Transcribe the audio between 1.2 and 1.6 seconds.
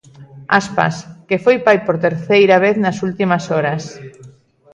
que foi